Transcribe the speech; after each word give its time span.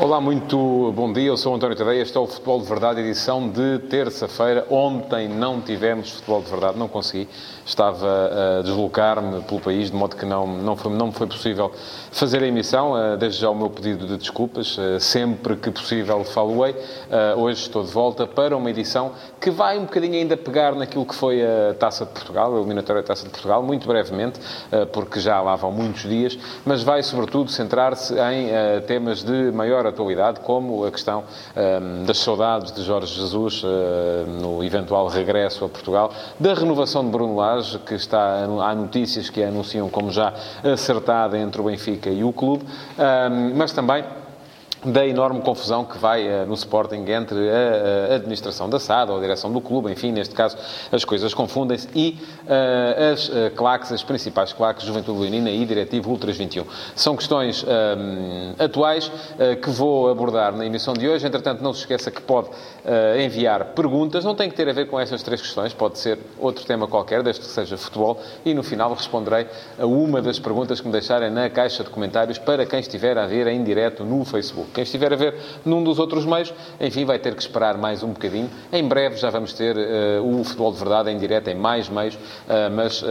Olá, 0.00 0.20
muito 0.20 0.92
bom 0.94 1.12
dia. 1.12 1.26
Eu 1.26 1.36
sou 1.36 1.52
António 1.52 1.74
Tadeia. 1.74 2.00
Este 2.00 2.16
é 2.16 2.20
o 2.20 2.26
Futebol 2.28 2.60
de 2.60 2.66
Verdade, 2.66 3.00
edição 3.00 3.48
de 3.48 3.80
terça-feira. 3.90 4.64
Ontem 4.70 5.28
não 5.28 5.60
tivemos 5.60 6.12
Futebol 6.12 6.40
de 6.40 6.48
Verdade, 6.48 6.78
não 6.78 6.86
consegui. 6.86 7.28
Estava 7.66 8.06
a 8.60 8.62
deslocar-me 8.62 9.42
pelo 9.42 9.60
país, 9.60 9.90
de 9.90 9.96
modo 9.96 10.14
que 10.14 10.24
não, 10.24 10.46
não, 10.46 10.76
foi, 10.76 10.92
não 10.92 11.10
foi 11.10 11.26
possível 11.26 11.72
fazer 12.12 12.44
a 12.44 12.46
emissão. 12.46 12.94
Desde 13.18 13.40
já 13.40 13.50
o 13.50 13.56
meu 13.56 13.68
pedido 13.70 14.06
de 14.06 14.16
desculpas. 14.16 14.78
Sempre 15.00 15.56
que 15.56 15.68
possível 15.68 16.22
falo-ei. 16.22 16.76
Hoje 17.36 17.62
estou 17.62 17.82
de 17.82 17.90
volta 17.90 18.24
para 18.24 18.56
uma 18.56 18.70
edição 18.70 19.10
que 19.40 19.50
vai 19.50 19.78
um 19.78 19.82
bocadinho 19.82 20.14
ainda 20.14 20.36
pegar 20.36 20.76
naquilo 20.76 21.04
que 21.04 21.14
foi 21.14 21.42
a 21.42 21.74
Taça 21.74 22.06
de 22.06 22.12
Portugal, 22.12 22.54
a 22.54 22.58
eliminatória 22.58 23.02
Taça 23.02 23.24
de 23.24 23.30
Portugal, 23.30 23.64
muito 23.64 23.88
brevemente, 23.88 24.38
porque 24.92 25.18
já 25.18 25.40
lá 25.40 25.56
vão 25.56 25.72
muitos 25.72 26.02
dias, 26.02 26.38
mas 26.64 26.84
vai 26.84 27.02
sobretudo 27.02 27.50
centrar-se 27.50 28.14
em 28.14 28.80
temas 28.86 29.24
de 29.24 29.50
maior 29.50 29.87
atualidade, 29.88 30.40
como 30.40 30.84
a 30.84 30.90
questão 30.90 31.24
um, 31.56 32.04
das 32.04 32.18
saudades 32.18 32.72
de 32.72 32.82
Jorge 32.82 33.14
Jesus 33.14 33.62
uh, 33.62 33.66
no 34.40 34.62
eventual 34.62 35.08
regresso 35.08 35.64
a 35.64 35.68
Portugal, 35.68 36.12
da 36.38 36.54
renovação 36.54 37.04
de 37.04 37.10
Bruno 37.10 37.36
Lage, 37.36 37.78
que 37.80 37.94
está, 37.94 38.44
há 38.44 38.74
notícias 38.74 39.28
que 39.30 39.42
a 39.42 39.48
anunciam 39.48 39.88
como 39.88 40.10
já 40.10 40.32
acertada 40.62 41.38
entre 41.38 41.60
o 41.60 41.64
Benfica 41.64 42.10
e 42.10 42.22
o 42.22 42.32
clube, 42.32 42.64
um, 42.64 43.56
mas 43.56 43.72
também 43.72 44.04
da 44.84 45.06
enorme 45.06 45.40
confusão 45.40 45.84
que 45.84 45.98
vai 45.98 46.26
uh, 46.28 46.46
no 46.46 46.54
Sporting 46.54 47.04
entre 47.08 47.36
a, 47.50 48.12
a, 48.12 48.14
administração 48.14 48.70
da 48.70 48.78
SAD 48.78 49.10
ou 49.10 49.18
a 49.18 49.20
direção 49.20 49.52
do 49.52 49.60
clube, 49.60 49.90
enfim, 49.90 50.12
neste 50.12 50.34
caso 50.34 50.56
as 50.92 51.04
coisas 51.04 51.34
confundem-se, 51.34 51.88
e 51.94 52.18
uh, 52.44 53.12
as 53.12 53.28
uh, 53.28 53.32
claques, 53.56 53.92
as 53.92 54.02
principais 54.02 54.52
claques, 54.52 54.86
Juventude 54.86 55.18
Leonina 55.18 55.50
e 55.50 55.64
Diretivo 55.64 56.10
Ultras 56.10 56.36
21. 56.36 56.64
São 56.94 57.16
questões 57.16 57.64
atuais 58.58 59.10
que 59.62 59.70
vou 59.70 60.10
abordar 60.10 60.54
na 60.54 60.64
emissão 60.64 60.94
de 60.94 61.08
hoje. 61.08 61.26
Entretanto, 61.26 61.62
não 61.62 61.72
se 61.72 61.80
esqueça 61.80 62.10
que 62.10 62.20
pode 62.20 62.48
enviar 63.22 63.64
perguntas, 63.66 64.24
não 64.24 64.34
tem 64.34 64.48
que 64.48 64.56
ter 64.56 64.68
a 64.68 64.72
ver 64.72 64.86
com 64.86 64.98
estas 64.98 65.22
três 65.22 65.40
questões, 65.40 65.72
pode 65.72 65.98
ser 65.98 66.18
outro 66.38 66.64
tema 66.64 66.86
qualquer, 66.86 67.22
desde 67.22 67.40
que 67.40 67.46
seja 67.46 67.76
futebol, 67.76 68.20
e 68.44 68.54
no 68.54 68.62
final 68.62 68.92
responderei 68.94 69.46
a 69.78 69.86
uma 69.86 70.20
das 70.22 70.38
perguntas 70.38 70.80
que 70.80 70.86
me 70.86 70.92
deixarem 70.92 71.30
na 71.30 71.48
caixa 71.50 71.84
de 71.84 71.90
comentários 71.90 72.38
para 72.38 72.64
quem 72.66 72.80
estiver 72.80 73.18
a 73.18 73.26
ver 73.26 73.46
em 73.46 73.62
direto 73.62 74.04
no 74.04 74.24
Facebook. 74.24 74.67
Quem 74.72 74.82
estiver 74.82 75.12
a 75.12 75.16
ver 75.16 75.34
num 75.64 75.82
dos 75.82 75.98
outros 75.98 76.24
meios, 76.24 76.52
enfim, 76.80 77.04
vai 77.04 77.18
ter 77.18 77.34
que 77.34 77.42
esperar 77.42 77.76
mais 77.76 78.02
um 78.02 78.08
bocadinho. 78.08 78.50
Em 78.72 78.86
breve 78.86 79.16
já 79.16 79.30
vamos 79.30 79.52
ter 79.52 79.76
uh, 79.76 80.40
o 80.40 80.44
Futebol 80.44 80.72
de 80.72 80.78
Verdade 80.78 81.10
em 81.10 81.18
direto 81.18 81.48
em 81.48 81.54
mais 81.54 81.88
meios, 81.88 82.14
uh, 82.14 82.18
mas 82.74 83.02
uh, 83.02 83.06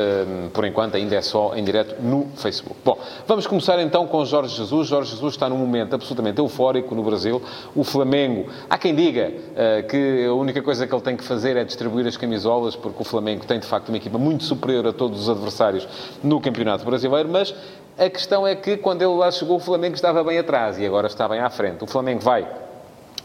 por 0.54 0.66
enquanto 0.66 0.96
ainda 0.96 1.16
é 1.16 1.22
só 1.22 1.56
em 1.56 1.64
direto 1.64 2.02
no 2.02 2.28
Facebook. 2.36 2.80
Bom, 2.84 2.98
vamos 3.28 3.48
começar 3.48 3.80
então 3.80 4.08
com 4.08 4.24
Jorge 4.26 4.56
Jesus. 4.56 4.88
Jorge 4.88 5.12
Jesus 5.12 5.34
está 5.34 5.50
num 5.50 5.58
momento 5.58 5.94
absolutamente 5.94 6.40
eufórico 6.40 6.94
no 6.96 7.04
Brasil. 7.04 7.42
O 7.76 7.84
Flamengo, 7.84 8.50
há 8.70 8.78
quem 8.78 8.96
diga 8.96 9.32
que 9.90 10.26
a 10.26 10.34
única 10.34 10.62
coisa 10.62 10.86
que 10.86 10.94
ele 10.94 11.02
tem 11.02 11.16
que 11.16 11.24
fazer 11.24 11.58
é 11.58 11.64
distribuir 11.64 12.08
as 12.08 12.18
camisolas, 12.18 12.76
porque 12.76 13.02
o 13.02 13.06
Flamengo 13.06 13.46
tem 13.46 13.60
de 13.60 13.66
facto 13.66 13.90
uma 13.90 13.98
equipa 13.98 14.18
muito 14.18 14.44
superior 14.44 14.88
a 14.88 14.94
todos 14.94 15.22
os 15.22 15.30
adversários 15.30 15.88
no 16.24 16.40
Campeonato 16.40 16.86
Brasileiro, 16.86 17.30
mas 17.30 17.54
a 17.98 18.10
questão 18.12 18.46
é 18.46 18.56
que 18.56 18.78
quando 18.78 19.02
ele 19.02 19.16
lá 19.16 19.32
chegou, 19.32 19.58
o 19.58 19.60
Flamengo 19.60 19.96
estava 19.96 20.24
bem 20.24 20.38
atrás 20.38 20.78
e 20.78 20.86
agora 20.86 21.08
está 21.08 21.28
bem 21.28 21.40
à 21.40 21.47
frente. 21.50 21.84
O 21.84 21.88
Flamengo 21.88 22.22
vai 22.22 22.48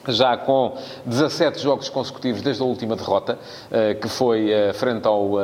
já 0.09 0.37
com 0.37 0.77
17 1.07 1.61
jogos 1.61 1.89
consecutivos 1.89 2.43
desde 2.43 2.61
a 2.61 2.65
última 2.65 2.97
derrota, 2.97 3.39
que 4.01 4.09
foi 4.09 4.51
frente 4.75 5.07
ao 5.07 5.35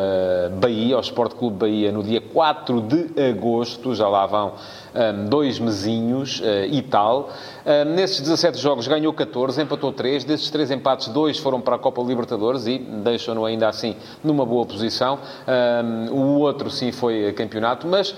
Bahia, 0.61 0.97
ao 0.97 1.01
Sport 1.01 1.35
Clube 1.35 1.59
Bahia, 1.59 1.93
no 1.93 2.03
dia 2.03 2.21
4 2.33 2.81
de 2.83 3.23
agosto, 3.31 3.95
já 3.95 4.09
lá 4.09 4.27
vão 4.27 4.53
dois 5.29 5.59
mesinhos 5.59 6.43
e 6.71 6.83
tal. 6.83 7.31
Nesses 7.95 8.21
17 8.21 8.59
jogos 8.59 8.89
ganhou 8.89 9.13
14, 9.13 9.63
empatou 9.63 9.93
3. 9.93 10.25
Desses 10.25 10.51
3 10.51 10.73
empates, 10.73 11.09
2 11.09 11.39
foram 11.39 11.61
para 11.61 11.77
a 11.77 11.79
Copa 11.79 12.03
Libertadores 12.03 12.67
e 12.67 12.79
deixam-no 12.79 13.45
ainda 13.45 13.69
assim 13.69 13.95
numa 14.25 14.45
boa 14.47 14.65
posição. 14.65 15.19
O 16.11 16.39
outro, 16.41 16.71
sim, 16.71 16.91
foi 16.91 17.33
campeonato, 17.35 17.87
mas 17.87 18.15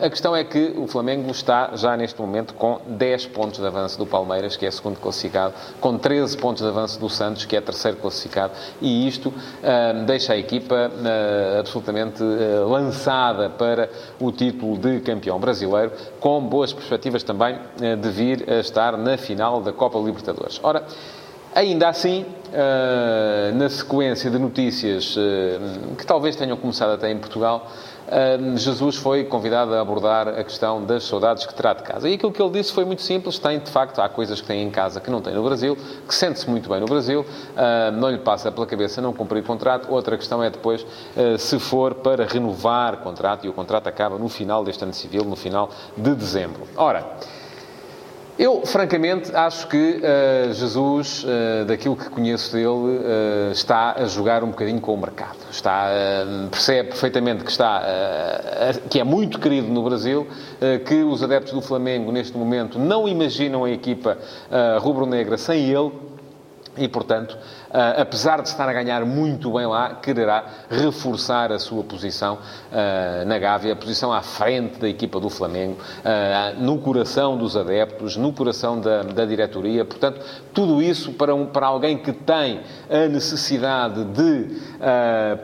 a 0.00 0.08
questão 0.08 0.34
é 0.34 0.44
que 0.44 0.74
o 0.76 0.86
Flamengo 0.86 1.30
está 1.30 1.72
já 1.74 1.96
neste 1.96 2.20
momento 2.20 2.54
com 2.54 2.80
10 2.86 3.26
pontos 3.26 3.58
de 3.58 3.66
avanço 3.66 3.98
do 3.98 4.06
Palmeiras, 4.06 4.56
que 4.56 4.64
é 4.64 4.70
segundo 4.70 4.98
classificado, 4.98 5.54
com 5.80 5.98
13 5.98 6.36
pontos 6.38 6.62
de 6.62 6.68
avanço 6.68 6.98
do 7.00 7.10
Santos, 7.10 7.44
que 7.44 7.56
é 7.56 7.60
terceiro 7.60 7.96
classificado, 7.98 8.52
e 8.80 9.06
isto 9.08 9.34
deixa 10.06 10.32
a 10.32 10.38
equipa 10.38 10.90
absolutamente 11.58 12.22
lançada 12.68 13.35
para 13.58 13.88
o 14.20 14.32
título 14.32 14.76
de 14.76 15.00
campeão 15.00 15.38
brasileiro, 15.38 15.92
com 16.20 16.40
boas 16.40 16.72
perspectivas 16.72 17.22
também 17.22 17.58
de 18.00 18.08
vir 18.10 18.44
a 18.48 18.60
estar 18.60 18.96
na 18.96 19.16
final 19.16 19.60
da 19.60 19.72
Copa 19.72 19.98
Libertadores. 19.98 20.58
Ora, 20.62 20.84
ainda 21.54 21.88
assim, 21.88 22.24
na 23.54 23.68
sequência 23.68 24.30
de 24.30 24.38
notícias 24.38 25.16
que 25.96 26.06
talvez 26.06 26.36
tenham 26.36 26.56
começado 26.56 26.92
até 26.92 27.10
em 27.10 27.18
Portugal, 27.18 27.70
Jesus 28.56 28.96
foi 28.96 29.24
convidado 29.24 29.74
a 29.74 29.80
abordar 29.80 30.28
a 30.28 30.44
questão 30.44 30.84
das 30.84 31.04
saudades 31.04 31.44
que 31.44 31.54
terá 31.54 31.74
de 31.74 31.82
casa. 31.82 32.08
E 32.08 32.14
aquilo 32.14 32.30
que 32.30 32.40
ele 32.40 32.50
disse 32.50 32.72
foi 32.72 32.84
muito 32.84 33.02
simples. 33.02 33.38
Tem, 33.38 33.58
de 33.58 33.70
facto, 33.70 34.00
há 34.00 34.08
coisas 34.08 34.40
que 34.40 34.46
tem 34.46 34.62
em 34.62 34.70
casa 34.70 35.00
que 35.00 35.10
não 35.10 35.20
tem 35.20 35.34
no 35.34 35.42
Brasil, 35.42 35.76
que 36.06 36.14
sente-se 36.14 36.48
muito 36.48 36.68
bem 36.68 36.80
no 36.80 36.86
Brasil, 36.86 37.26
não 37.98 38.10
lhe 38.10 38.18
passa 38.18 38.52
pela 38.52 38.66
cabeça 38.66 39.00
não 39.00 39.12
cumprir 39.12 39.42
contrato. 39.42 39.92
Outra 39.92 40.16
questão 40.16 40.42
é 40.42 40.50
depois 40.50 40.86
se 41.38 41.58
for 41.58 41.94
para 41.94 42.24
renovar 42.24 42.98
contrato, 42.98 43.46
e 43.46 43.48
o 43.48 43.52
contrato 43.52 43.88
acaba 43.88 44.18
no 44.18 44.28
final 44.28 44.64
deste 44.64 44.84
ano 44.84 44.94
civil, 44.94 45.24
no 45.24 45.36
final 45.36 45.70
de 45.96 46.14
dezembro. 46.14 46.62
Ora, 46.76 47.04
eu, 48.38 48.66
francamente, 48.66 49.34
acho 49.34 49.66
que 49.66 50.00
uh, 50.00 50.52
Jesus, 50.52 51.24
uh, 51.24 51.64
daquilo 51.64 51.96
que 51.96 52.10
conheço 52.10 52.52
dele, 52.52 52.68
uh, 52.68 53.50
está 53.50 53.94
a 53.96 54.04
jogar 54.06 54.44
um 54.44 54.48
bocadinho 54.48 54.80
com 54.80 54.92
o 54.92 54.98
mercado. 54.98 55.38
Está, 55.50 55.88
percebe 56.50 56.90
perfeitamente 56.90 57.44
que, 57.44 57.50
está, 57.50 57.82
que 58.90 59.00
é 59.00 59.04
muito 59.04 59.38
querido 59.38 59.68
no 59.68 59.82
Brasil, 59.82 60.26
que 60.84 60.96
os 60.96 61.22
adeptos 61.22 61.54
do 61.54 61.62
Flamengo, 61.62 62.12
neste 62.12 62.36
momento, 62.36 62.78
não 62.78 63.08
imaginam 63.08 63.64
a 63.64 63.70
equipa 63.70 64.18
rubro-negra 64.80 65.38
sem 65.38 65.70
ele 65.70 65.92
e, 66.76 66.88
portanto, 66.88 67.36
apesar 67.96 68.42
de 68.42 68.48
estar 68.48 68.68
a 68.68 68.72
ganhar 68.72 69.04
muito 69.04 69.52
bem 69.52 69.66
lá, 69.66 69.94
quererá 69.96 70.44
reforçar 70.70 71.52
a 71.52 71.58
sua 71.58 71.82
posição 71.82 72.38
na 73.26 73.38
Gávea, 73.38 73.72
a 73.72 73.76
posição 73.76 74.12
à 74.12 74.22
frente 74.22 74.78
da 74.78 74.88
equipa 74.88 75.20
do 75.20 75.28
Flamengo, 75.28 75.76
no 76.58 76.78
coração 76.78 77.36
dos 77.36 77.56
adeptos, 77.56 78.16
no 78.16 78.32
coração 78.32 78.80
da, 78.80 79.02
da 79.02 79.24
diretoria. 79.24 79.84
Portanto, 79.84 80.20
tudo 80.52 80.82
isso 80.82 81.12
para, 81.12 81.34
um, 81.34 81.46
para 81.46 81.66
alguém 81.66 81.98
que 81.98 82.12
tem 82.12 82.60
a 82.90 83.08
necessidade 83.08 84.04
de 84.04 84.60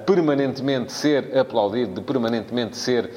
permanentemente 0.07 0.93
ser 0.93 1.37
aplaudido, 1.37 2.01
de 2.01 2.01
permanentemente 2.01 2.77
ser 2.77 3.11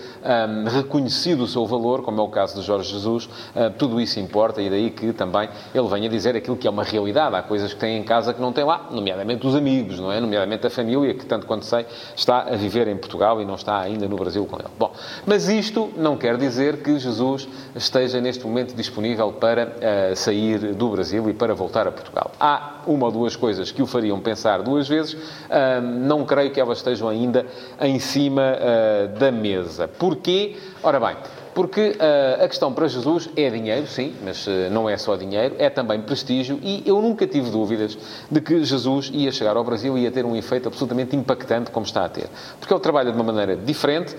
reconhecido 0.74 1.44
o 1.44 1.48
seu 1.48 1.66
valor, 1.66 2.02
como 2.02 2.20
é 2.20 2.24
o 2.24 2.30
caso 2.30 2.60
de 2.60 2.66
Jorge 2.66 2.92
Jesus, 2.92 3.30
tudo 3.78 4.00
isso 4.02 4.20
importa 4.20 4.62
e 4.62 4.70
daí 4.70 4.90
que 4.90 5.14
também 5.14 5.50
ele 5.74 5.88
venha 5.88 6.10
dizer 6.10 6.36
aquilo 6.36 6.58
que 6.58 6.68
é 6.68 6.70
uma 6.70 6.84
realidade. 6.84 7.36
Há 7.36 7.42
coisas 7.42 7.74
que 7.74 7.86
em 7.86 8.04
casa 8.06 8.34
que 8.34 8.40
não 8.40 8.54
tem 8.54 8.64
lá, 8.64 8.88
nomeadamente 8.92 9.46
os 9.46 9.56
amigos, 9.56 10.00
não 10.00 10.12
é? 10.12 10.20
Nomeadamente 10.20 10.66
a 10.66 10.70
família, 10.70 11.14
que, 11.14 11.26
tanto 11.26 11.46
quanto 11.46 11.66
sei, 11.66 11.86
está 12.16 12.44
a 12.44 12.56
viver 12.56 12.88
em 12.88 12.96
Portugal 12.96 13.42
e 13.42 13.46
não 13.46 13.56
está 13.56 13.80
ainda 13.80 14.08
no 14.08 14.16
Brasil 14.16 14.46
com 14.46 14.58
ele. 14.58 14.70
Bom, 14.80 14.92
mas 15.26 15.50
isto 15.50 15.92
não 15.98 16.16
quer 16.16 16.38
dizer 16.38 16.78
que 16.78 16.98
Jesus 16.98 17.48
esteja 17.76 18.22
neste 18.22 18.46
momento 18.46 18.76
disponível 18.76 19.34
para 19.34 19.68
uh, 19.68 20.16
sair 20.16 20.74
do 20.74 20.90
Brasil 20.90 21.30
e 21.30 21.34
para 21.34 21.54
voltar 21.54 21.88
a 21.88 21.92
Portugal. 21.92 22.32
Há 22.40 22.82
uma 22.88 23.08
ou 23.08 23.12
duas 23.12 23.36
coisas 23.36 23.72
que 23.72 23.82
o 23.82 23.88
fariam 23.88 24.20
pensar 24.20 24.62
duas 24.62 24.88
vezes, 24.88 25.14
uh, 25.14 25.82
não 25.82 26.26
creio 26.26 26.52
que 26.52 26.60
elas 26.60 26.78
estejam 26.78 27.10
ainda 27.10 27.46
em 27.82 28.00
cima 28.00 28.56
uh, 28.56 29.20
da 29.20 29.32
mesa. 29.32 29.88
Porquê? 29.88 30.56
Ora 30.84 31.00
bem, 31.00 31.16
porque 31.56 31.92
uh, 31.92 32.44
a 32.44 32.48
questão 32.50 32.72
para 32.74 32.86
Jesus 32.88 33.30
é 33.36 33.50
dinheiro, 33.50 33.88
sim, 33.88 34.14
mas 34.24 34.46
uh, 34.46 34.70
não 34.70 34.90
é 34.90 34.98
só 34.98 35.16
dinheiro, 35.16 35.56
é 35.58 35.70
também 35.70 36.02
prestígio 36.02 36.60
e 36.62 36.84
eu 36.86 37.02
nunca 37.02 37.26
tive 37.26 37.50
dúvidas 37.50 37.98
de 38.30 38.42
que 38.42 38.64
Jesus 38.64 39.10
ia 39.14 39.32
chegar 39.32 39.56
ao 39.56 39.64
Brasil 39.64 39.98
e 39.98 40.02
ia 40.02 40.12
ter 40.12 40.26
um 40.26 40.36
efeito 40.36 40.68
absolutamente 40.68 41.16
impactante 41.16 41.72
como 41.72 41.86
está 41.86 42.04
a 42.04 42.10
ter. 42.10 42.28
Porque 42.60 42.74
ele 42.74 42.82
trabalha 42.82 43.10
de 43.10 43.16
uma 43.16 43.24
maneira 43.24 43.56
diferente. 43.56 44.14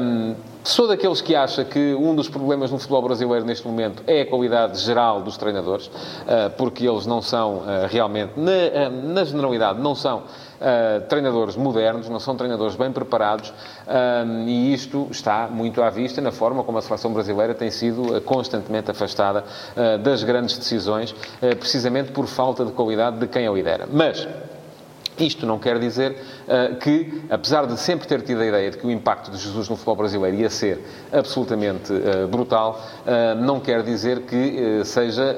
Um, 0.00 0.36
Sou 0.66 0.88
daqueles 0.88 1.20
que 1.20 1.32
acha 1.32 1.64
que 1.64 1.94
um 1.94 2.12
dos 2.12 2.28
problemas 2.28 2.72
no 2.72 2.78
futebol 2.80 3.00
brasileiro 3.00 3.44
neste 3.44 3.64
momento 3.64 4.02
é 4.04 4.22
a 4.22 4.26
qualidade 4.26 4.80
geral 4.80 5.22
dos 5.22 5.36
treinadores, 5.36 5.88
porque 6.56 6.88
eles 6.88 7.06
não 7.06 7.22
são 7.22 7.62
realmente, 7.88 8.32
na, 8.36 8.90
na 8.90 9.22
generalidade, 9.22 9.80
não 9.80 9.94
são 9.94 10.24
treinadores 11.08 11.54
modernos, 11.54 12.08
não 12.08 12.18
são 12.18 12.34
treinadores 12.34 12.74
bem 12.74 12.90
preparados, 12.90 13.54
e 14.44 14.74
isto 14.74 15.06
está 15.08 15.46
muito 15.46 15.80
à 15.80 15.88
vista 15.88 16.20
na 16.20 16.32
forma 16.32 16.64
como 16.64 16.78
a 16.78 16.82
seleção 16.82 17.12
brasileira 17.12 17.54
tem 17.54 17.70
sido 17.70 18.20
constantemente 18.22 18.90
afastada 18.90 19.44
das 20.02 20.24
grandes 20.24 20.58
decisões, 20.58 21.14
precisamente 21.60 22.10
por 22.10 22.26
falta 22.26 22.64
de 22.64 22.72
qualidade 22.72 23.18
de 23.18 23.28
quem 23.28 23.46
a 23.46 23.52
lidera. 23.52 23.86
Mas 23.88 24.26
Isto 25.18 25.46
não 25.46 25.58
quer 25.58 25.78
dizer 25.78 26.12
uh, 26.12 26.76
que, 26.76 27.22
apesar 27.30 27.66
de 27.66 27.78
sempre 27.80 28.06
ter 28.06 28.20
tido 28.22 28.40
a 28.40 28.46
ideia 28.46 28.70
de 28.70 28.76
que 28.76 28.86
o 28.86 28.90
impacto 28.90 29.30
de 29.30 29.38
Jesus 29.38 29.68
no 29.68 29.76
futebol 29.76 29.96
brasileiro 29.96 30.36
ia 30.36 30.50
ser 30.50 30.78
absolutamente 31.10 31.92
uh, 31.92 32.28
brutal, 32.28 32.84
uh, 33.06 33.40
não 33.42 33.58
quer 33.58 33.82
dizer 33.82 34.22
que 34.22 34.82
seja 34.84 35.34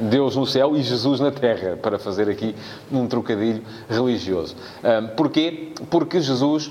Deus 0.00 0.36
no 0.36 0.46
céu 0.46 0.76
e 0.76 0.82
Jesus 0.82 1.20
na 1.20 1.30
terra, 1.30 1.76
para 1.76 1.98
fazer 1.98 2.28
aqui 2.28 2.54
um 2.92 3.06
trocadilho 3.06 3.62
religioso. 3.88 4.56
porquê? 5.16 5.72
Porque 5.88 6.20
Jesus 6.20 6.70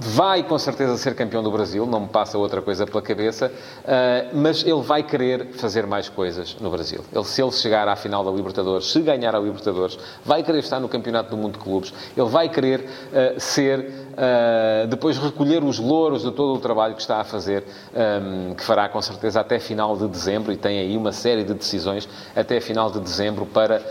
vai 0.00 0.42
com 0.42 0.58
certeza 0.58 0.96
ser 0.96 1.14
campeão 1.14 1.42
do 1.42 1.50
Brasil, 1.50 1.84
não 1.84 2.00
me 2.00 2.08
passa 2.08 2.38
outra 2.38 2.62
coisa 2.62 2.86
pela 2.86 3.02
cabeça, 3.02 3.46
uh, 3.50 4.36
mas 4.36 4.62
ele 4.62 4.80
vai 4.80 5.02
querer 5.02 5.48
fazer 5.52 5.86
mais 5.86 6.08
coisas 6.08 6.56
no 6.60 6.70
Brasil. 6.70 7.04
Ele, 7.12 7.24
se 7.24 7.42
ele 7.42 7.52
chegar 7.52 7.86
à 7.86 7.94
final 7.96 8.24
da 8.24 8.30
Libertadores, 8.30 8.90
se 8.90 9.00
ganhar 9.00 9.34
a 9.34 9.38
Libertadores, 9.38 9.98
vai 10.24 10.42
querer 10.42 10.60
estar 10.60 10.80
no 10.80 10.88
Campeonato 10.88 11.30
do 11.30 11.36
Mundo 11.36 11.52
de 11.52 11.58
Clubes, 11.58 11.92
ele 12.16 12.28
vai 12.28 12.48
querer 12.48 12.80
uh, 12.80 13.40
ser, 13.40 13.78
uh, 13.80 14.86
depois 14.86 15.18
recolher 15.18 15.62
os 15.62 15.78
louros 15.78 16.22
de 16.22 16.30
todo 16.30 16.54
o 16.54 16.58
trabalho 16.58 16.94
que 16.94 17.02
está 17.02 17.20
a 17.20 17.24
fazer, 17.24 17.64
um, 17.94 18.54
que 18.54 18.64
fará 18.64 18.88
com 18.88 19.02
certeza 19.02 19.40
até 19.40 19.58
final 19.58 19.96
de 19.96 20.08
dezembro, 20.08 20.52
e 20.52 20.56
tem 20.56 20.78
aí 20.78 20.96
uma 20.96 21.12
série 21.12 21.44
de 21.44 21.52
decisões 21.52 22.08
até 22.34 22.60
final 22.60 22.90
de 22.90 23.00
dezembro 23.00 23.44
para, 23.46 23.82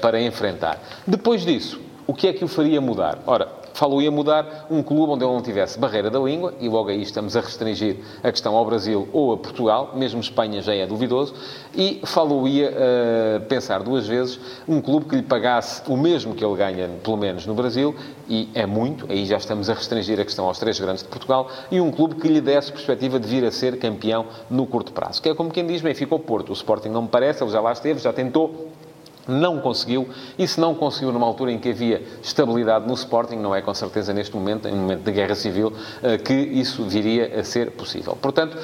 para 0.00 0.20
enfrentar. 0.20 0.78
Depois 1.06 1.42
disso, 1.42 1.80
o 2.06 2.14
que 2.14 2.28
é 2.28 2.32
que 2.32 2.44
o 2.44 2.48
faria 2.48 2.80
mudar? 2.80 3.18
Ora, 3.26 3.48
falou-ia 3.76 4.10
mudar 4.10 4.66
um 4.70 4.82
clube 4.82 5.12
onde 5.12 5.24
ele 5.24 5.32
não 5.32 5.42
tivesse 5.42 5.78
barreira 5.78 6.10
da 6.10 6.18
língua, 6.18 6.54
e 6.58 6.68
logo 6.68 6.88
aí 6.88 7.02
estamos 7.02 7.36
a 7.36 7.40
restringir 7.40 7.98
a 8.22 8.32
questão 8.32 8.56
ao 8.56 8.64
Brasil 8.64 9.08
ou 9.12 9.34
a 9.34 9.36
Portugal, 9.36 9.92
mesmo 9.94 10.20
Espanha 10.20 10.62
já 10.62 10.74
é 10.74 10.86
duvidoso, 10.86 11.34
e 11.74 12.00
falou-ia 12.04 12.70
uh, 12.70 13.40
pensar 13.46 13.82
duas 13.82 14.06
vezes 14.06 14.40
um 14.66 14.80
clube 14.80 15.06
que 15.06 15.16
lhe 15.16 15.22
pagasse 15.22 15.82
o 15.88 15.96
mesmo 15.96 16.34
que 16.34 16.44
ele 16.44 16.56
ganha, 16.56 16.88
pelo 17.02 17.16
menos 17.16 17.46
no 17.46 17.54
Brasil, 17.54 17.94
e 18.28 18.48
é 18.54 18.64
muito, 18.64 19.06
aí 19.10 19.26
já 19.26 19.36
estamos 19.36 19.68
a 19.68 19.74
restringir 19.74 20.18
a 20.18 20.24
questão 20.24 20.46
aos 20.46 20.58
três 20.58 20.80
grandes 20.80 21.02
de 21.02 21.08
Portugal, 21.08 21.48
e 21.70 21.80
um 21.80 21.90
clube 21.90 22.14
que 22.16 22.28
lhe 22.28 22.40
desse 22.40 22.72
perspectiva 22.72 23.20
de 23.20 23.28
vir 23.28 23.44
a 23.44 23.50
ser 23.50 23.78
campeão 23.78 24.26
no 24.50 24.66
curto 24.66 24.92
prazo. 24.92 25.20
Que 25.20 25.28
é 25.28 25.34
como 25.34 25.50
quem 25.50 25.66
diz, 25.66 25.82
bem, 25.82 25.94
ficou 25.94 26.18
Porto, 26.18 26.50
o 26.50 26.52
Sporting 26.54 26.88
não 26.88 27.02
me 27.02 27.08
parece, 27.08 27.44
ele 27.44 27.50
já 27.50 27.60
lá 27.60 27.72
esteve, 27.72 28.00
já 28.00 28.12
tentou, 28.12 28.68
não 29.26 29.60
conseguiu, 29.60 30.08
e 30.38 30.46
se 30.46 30.60
não 30.60 30.74
conseguiu 30.74 31.12
numa 31.12 31.26
altura 31.26 31.52
em 31.52 31.58
que 31.58 31.70
havia 31.70 32.02
estabilidade 32.22 32.86
no 32.86 32.94
Sporting, 32.94 33.36
não 33.36 33.54
é 33.54 33.60
com 33.60 33.74
certeza 33.74 34.12
neste 34.12 34.34
momento, 34.34 34.68
em 34.68 34.72
um 34.72 34.78
momento 34.78 35.02
de 35.02 35.12
guerra 35.12 35.34
civil, 35.34 35.72
eh, 36.02 36.18
que 36.18 36.34
isso 36.34 36.84
viria 36.84 37.40
a 37.40 37.44
ser 37.44 37.72
possível. 37.72 38.16
Portanto, 38.20 38.56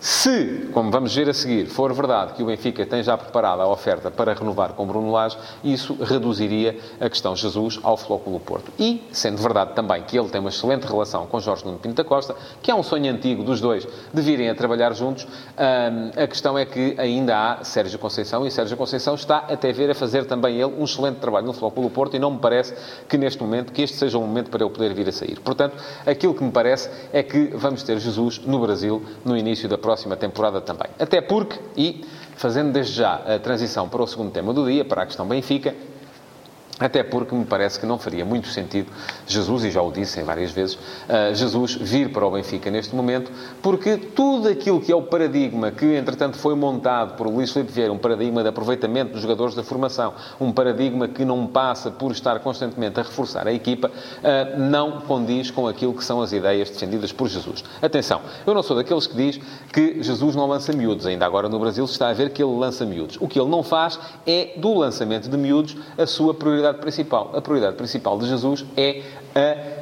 se, 0.00 0.70
como 0.72 0.90
vamos 0.90 1.14
ver 1.14 1.28
a 1.28 1.34
seguir, 1.34 1.66
for 1.66 1.92
verdade 1.92 2.32
que 2.32 2.42
o 2.42 2.46
Benfica 2.46 2.86
tem 2.86 3.02
já 3.02 3.18
preparada 3.18 3.62
a 3.62 3.68
oferta 3.68 4.10
para 4.10 4.32
renovar 4.32 4.72
com 4.72 4.86
Bruno 4.86 5.12
Lage, 5.12 5.36
isso 5.62 5.94
reduziria 6.02 6.78
a 6.98 7.10
questão 7.10 7.36
Jesus 7.36 7.78
ao 7.82 7.98
Flóculo 7.98 8.40
Porto. 8.40 8.72
E, 8.78 9.02
sendo 9.12 9.36
verdade 9.42 9.74
também 9.74 10.02
que 10.02 10.18
ele 10.18 10.30
tem 10.30 10.40
uma 10.40 10.48
excelente 10.48 10.86
relação 10.86 11.26
com 11.26 11.38
Jorge 11.38 11.66
Nuno 11.66 11.78
Pinto 11.78 11.96
da 11.96 12.04
Costa, 12.04 12.34
que 12.62 12.70
é 12.70 12.74
um 12.74 12.82
sonho 12.82 13.12
antigo 13.12 13.44
dos 13.44 13.60
dois 13.60 13.86
de 14.12 14.22
virem 14.22 14.48
a 14.48 14.54
trabalhar 14.54 14.94
juntos, 14.94 15.26
a 16.16 16.26
questão 16.26 16.56
é 16.56 16.64
que 16.64 16.94
ainda 16.96 17.36
há 17.36 17.62
Sérgio 17.62 17.98
Conceição 17.98 18.46
e 18.46 18.50
Sérgio 18.50 18.78
Conceição 18.78 19.14
está 19.14 19.44
até 19.50 19.70
ver 19.70 19.90
a 19.90 19.94
fazer 19.94 20.24
também 20.24 20.54
ele 20.54 20.74
um 20.78 20.84
excelente 20.84 21.16
trabalho 21.16 21.46
no 21.46 21.52
Flóculo 21.52 21.90
Porto 21.90 22.16
e 22.16 22.18
não 22.18 22.30
me 22.30 22.38
parece 22.38 22.74
que 23.06 23.18
neste 23.18 23.42
momento, 23.42 23.70
que 23.70 23.82
este 23.82 23.98
seja 23.98 24.16
o 24.16 24.22
momento 24.22 24.48
para 24.48 24.64
ele 24.64 24.72
poder 24.72 24.94
vir 24.94 25.10
a 25.10 25.12
sair. 25.12 25.38
Portanto, 25.40 25.76
aquilo 26.06 26.32
que 26.32 26.42
me 26.42 26.50
parece 26.50 26.88
é 27.12 27.22
que 27.22 27.50
vamos 27.54 27.82
ter 27.82 27.98
Jesus 27.98 28.38
no 28.38 28.58
Brasil 28.60 29.04
no 29.26 29.36
início 29.36 29.68
da 29.68 29.76
próxima 29.76 29.89
próxima 29.90 30.16
temporada 30.16 30.60
também. 30.60 30.86
Até 31.00 31.20
porque, 31.20 31.58
e 31.76 32.04
fazendo 32.36 32.72
desde 32.72 32.92
já 32.92 33.16
a 33.16 33.38
transição 33.40 33.88
para 33.88 34.00
o 34.00 34.06
segundo 34.06 34.30
tema 34.30 34.54
do 34.54 34.64
dia, 34.64 34.84
para 34.84 35.02
a 35.02 35.06
questão 35.06 35.26
Benfica, 35.26 35.74
até 36.80 37.02
porque 37.02 37.34
me 37.34 37.44
parece 37.44 37.78
que 37.78 37.86
não 37.86 37.98
faria 37.98 38.24
muito 38.24 38.48
sentido 38.48 38.90
Jesus, 39.26 39.64
e 39.64 39.70
já 39.70 39.82
o 39.82 39.92
disse 39.92 40.22
várias 40.22 40.50
vezes, 40.50 40.74
uh, 40.74 41.34
Jesus 41.34 41.74
vir 41.74 42.10
para 42.10 42.26
o 42.26 42.30
Benfica 42.30 42.70
neste 42.70 42.94
momento, 42.94 43.30
porque 43.62 43.96
tudo 43.96 44.48
aquilo 44.48 44.80
que 44.80 44.90
é 44.90 44.96
o 44.96 45.02
paradigma 45.02 45.70
que, 45.70 45.84
entretanto, 45.94 46.38
foi 46.38 46.54
montado 46.54 47.16
por 47.16 47.26
Luís 47.28 47.52
Filipe 47.52 47.72
Vieira, 47.72 47.92
um 47.92 47.98
paradigma 47.98 48.42
de 48.42 48.48
aproveitamento 48.48 49.12
dos 49.12 49.22
jogadores 49.22 49.54
da 49.54 49.62
formação, 49.62 50.14
um 50.40 50.50
paradigma 50.50 51.06
que 51.06 51.24
não 51.24 51.46
passa 51.46 51.90
por 51.90 52.10
estar 52.12 52.40
constantemente 52.40 52.98
a 52.98 53.02
reforçar 53.02 53.46
a 53.46 53.52
equipa, 53.52 53.88
uh, 53.88 54.58
não 54.58 55.02
condiz 55.02 55.50
com 55.50 55.68
aquilo 55.68 55.92
que 55.92 56.04
são 56.04 56.22
as 56.22 56.32
ideias 56.32 56.70
defendidas 56.70 57.12
por 57.12 57.28
Jesus. 57.28 57.62
Atenção, 57.82 58.22
eu 58.46 58.54
não 58.54 58.62
sou 58.62 58.76
daqueles 58.76 59.06
que 59.06 59.16
diz 59.16 59.40
que 59.72 60.02
Jesus 60.02 60.34
não 60.34 60.46
lança 60.46 60.72
miúdos, 60.72 61.06
ainda 61.06 61.26
agora 61.26 61.48
no 61.48 61.58
Brasil 61.58 61.86
se 61.86 61.92
está 61.92 62.08
a 62.08 62.12
ver 62.12 62.30
que 62.30 62.42
ele 62.42 62.56
lança 62.56 62.86
miúdos. 62.86 63.18
O 63.20 63.28
que 63.28 63.38
ele 63.38 63.50
não 63.50 63.62
faz 63.62 63.98
é, 64.26 64.54
do 64.56 64.74
lançamento 64.74 65.28
de 65.28 65.36
miúdos, 65.36 65.76
a 65.98 66.06
sua 66.06 66.32
prioridade 66.32 66.69
prioridade 66.74 66.78
principal. 66.78 67.30
A 67.34 67.40
prioridade 67.40 67.76
principal 67.76 68.18
de 68.18 68.26
Jesus 68.26 68.64
é 68.76 69.02
a 69.34 69.80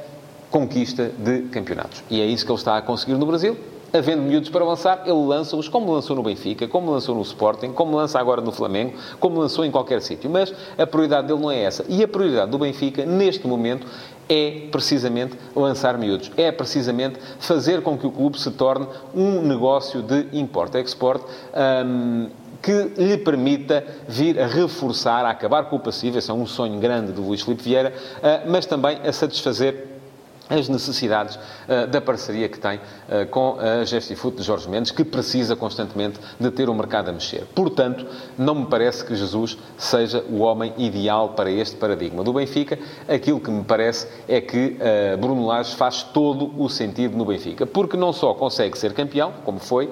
conquista 0.50 1.10
de 1.18 1.42
campeonatos. 1.42 2.02
E 2.10 2.20
é 2.20 2.26
isso 2.26 2.44
que 2.44 2.50
ele 2.50 2.58
está 2.58 2.76
a 2.76 2.82
conseguir 2.82 3.14
no 3.14 3.26
Brasil. 3.26 3.56
Havendo 3.90 4.22
miúdos 4.22 4.50
para 4.50 4.62
lançar, 4.62 5.02
ele 5.06 5.26
lança-os 5.26 5.66
como 5.66 5.90
lançou 5.90 6.14
no 6.14 6.22
Benfica, 6.22 6.68
como 6.68 6.90
lançou 6.90 7.14
no 7.14 7.22
Sporting, 7.22 7.72
como 7.72 7.96
lança 7.96 8.20
agora 8.20 8.42
no 8.42 8.52
Flamengo, 8.52 8.92
como 9.18 9.40
lançou 9.40 9.64
em 9.64 9.70
qualquer 9.70 10.02
sítio. 10.02 10.28
Mas 10.28 10.52
a 10.76 10.86
prioridade 10.86 11.26
dele 11.26 11.40
não 11.40 11.50
é 11.50 11.62
essa. 11.62 11.86
E 11.88 12.02
a 12.02 12.08
prioridade 12.08 12.50
do 12.50 12.58
Benfica, 12.58 13.06
neste 13.06 13.46
momento, 13.46 13.86
é 14.28 14.68
precisamente 14.70 15.38
lançar 15.56 15.96
miúdos. 15.96 16.30
É 16.36 16.52
precisamente 16.52 17.18
fazer 17.40 17.82
com 17.82 17.96
que 17.96 18.06
o 18.06 18.10
clube 18.10 18.38
se 18.38 18.50
torne 18.50 18.86
um 19.14 19.40
negócio 19.40 20.02
de 20.02 20.26
import-export. 20.34 21.24
Um, 21.86 22.28
que 22.62 22.92
lhe 22.96 23.18
permita 23.18 23.84
vir 24.08 24.40
a 24.40 24.46
reforçar, 24.46 25.24
a 25.24 25.30
acabar 25.30 25.64
com 25.64 25.76
o 25.76 25.80
passivo, 25.80 26.18
esse 26.18 26.30
é 26.30 26.34
um 26.34 26.46
sonho 26.46 26.80
grande 26.80 27.12
do 27.12 27.22
Luís 27.22 27.42
Filipe 27.42 27.62
Vieira, 27.62 27.92
eh, 28.22 28.42
mas 28.46 28.66
também 28.66 28.98
a 29.04 29.12
satisfazer 29.12 29.97
as 30.48 30.68
necessidades 30.68 31.36
uh, 31.36 31.86
da 31.88 32.00
parceria 32.00 32.48
que 32.48 32.58
tem 32.58 32.76
uh, 32.76 33.26
com 33.30 33.58
a 33.58 33.84
Gestifoot 33.84 34.36
de 34.36 34.42
Jorge 34.42 34.68
Mendes, 34.68 34.90
que 34.90 35.04
precisa 35.04 35.54
constantemente 35.54 36.18
de 36.38 36.50
ter 36.50 36.68
o 36.68 36.74
mercado 36.74 37.10
a 37.10 37.12
mexer. 37.12 37.44
Portanto, 37.54 38.06
não 38.36 38.54
me 38.54 38.66
parece 38.66 39.04
que 39.04 39.14
Jesus 39.14 39.58
seja 39.76 40.24
o 40.30 40.40
homem 40.40 40.72
ideal 40.78 41.30
para 41.30 41.50
este 41.50 41.76
paradigma 41.76 42.24
do 42.24 42.32
Benfica. 42.32 42.78
Aquilo 43.08 43.40
que 43.40 43.50
me 43.50 43.64
parece 43.64 44.08
é 44.26 44.40
que 44.40 44.76
uh, 44.78 45.16
Bruno 45.18 45.46
Lage 45.46 45.74
faz 45.76 46.02
todo 46.02 46.52
o 46.60 46.68
sentido 46.68 47.16
no 47.16 47.24
Benfica, 47.24 47.66
porque 47.66 47.96
não 47.96 48.12
só 48.12 48.34
consegue 48.34 48.78
ser 48.78 48.92
campeão, 48.92 49.32
como 49.44 49.58
foi, 49.58 49.90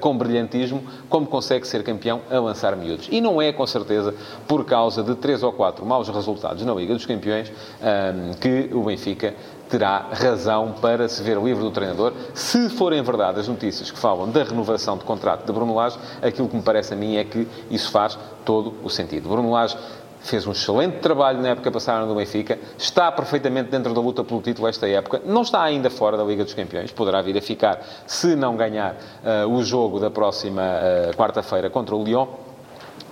com 0.00 0.16
brilhantismo, 0.16 0.82
como 1.08 1.26
consegue 1.26 1.66
ser 1.66 1.82
campeão 1.82 2.20
a 2.30 2.38
lançar 2.38 2.74
miúdos. 2.76 3.08
E 3.10 3.20
não 3.20 3.40
é, 3.40 3.52
com 3.52 3.66
certeza, 3.66 4.14
por 4.46 4.64
causa 4.64 5.02
de 5.02 5.14
três 5.14 5.42
ou 5.42 5.52
quatro 5.52 5.84
maus 5.84 6.08
resultados 6.08 6.64
na 6.64 6.74
Liga 6.74 6.94
dos 6.94 7.06
Campeões 7.06 7.52
que 8.40 8.70
o 8.72 8.82
Benfica 8.82 9.34
terá 9.68 10.06
razão 10.12 10.74
para 10.80 11.08
se 11.08 11.22
ver 11.22 11.38
livre 11.38 11.62
do 11.62 11.70
treinador. 11.70 12.12
Se 12.34 12.68
forem 12.70 13.02
verdade 13.02 13.40
as 13.40 13.48
notícias 13.48 13.90
que 13.90 13.98
falam 13.98 14.30
da 14.30 14.42
renovação 14.42 14.96
de 14.96 15.04
contrato 15.04 15.46
de 15.46 15.52
Bruno 15.52 15.74
Lage, 15.74 15.98
aquilo 16.22 16.48
que 16.48 16.56
me 16.56 16.62
parece 16.62 16.94
a 16.94 16.96
mim 16.96 17.16
é 17.16 17.24
que 17.24 17.46
isso 17.70 17.90
faz 17.90 18.18
todo 18.44 18.74
o 18.82 18.88
sentido. 18.88 19.28
Bruno 19.28 19.50
Lage 19.50 19.76
fez 20.20 20.46
um 20.46 20.52
excelente 20.52 20.98
trabalho 20.98 21.40
na 21.40 21.50
época 21.50 21.70
passada 21.70 22.04
no 22.04 22.14
Benfica, 22.14 22.58
está 22.76 23.10
perfeitamente 23.12 23.70
dentro 23.70 23.94
da 23.94 24.00
luta 24.00 24.24
pelo 24.24 24.40
título 24.40 24.68
esta 24.68 24.88
época, 24.88 25.22
não 25.24 25.42
está 25.42 25.62
ainda 25.62 25.90
fora 25.90 26.16
da 26.16 26.24
Liga 26.24 26.44
dos 26.44 26.54
Campeões, 26.54 26.90
poderá 26.90 27.22
vir 27.22 27.36
a 27.38 27.40
ficar 27.42 27.80
se 28.06 28.34
não 28.34 28.56
ganhar 28.56 28.96
uh, 29.44 29.48
o 29.48 29.62
jogo 29.62 30.00
da 30.00 30.10
próxima 30.10 30.62
uh, 30.62 31.16
quarta-feira 31.16 31.70
contra 31.70 31.94
o 31.94 32.02
Lyon 32.02 32.26